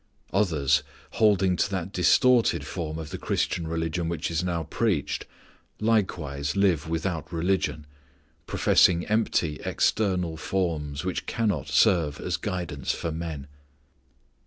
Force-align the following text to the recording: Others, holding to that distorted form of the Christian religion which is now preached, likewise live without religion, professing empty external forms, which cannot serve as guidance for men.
Others, 0.33 0.81
holding 1.11 1.55
to 1.55 1.69
that 1.69 1.91
distorted 1.91 2.65
form 2.65 2.97
of 2.97 3.11
the 3.11 3.19
Christian 3.19 3.67
religion 3.67 4.09
which 4.09 4.31
is 4.31 4.43
now 4.43 4.63
preached, 4.63 5.27
likewise 5.79 6.55
live 6.55 6.89
without 6.89 7.31
religion, 7.31 7.85
professing 8.47 9.05
empty 9.05 9.59
external 9.63 10.37
forms, 10.37 11.05
which 11.05 11.27
cannot 11.27 11.67
serve 11.67 12.19
as 12.19 12.35
guidance 12.35 12.91
for 12.91 13.11
men. 13.11 13.45